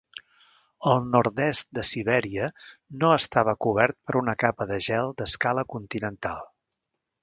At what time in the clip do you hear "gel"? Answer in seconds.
4.91-5.17